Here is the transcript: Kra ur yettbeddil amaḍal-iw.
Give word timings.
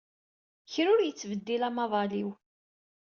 Kra 0.71 0.89
ur 0.93 1.01
yettbeddil 1.03 1.61
amaḍal-iw. 1.67 2.29